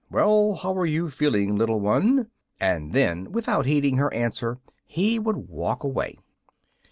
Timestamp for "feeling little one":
1.11-2.31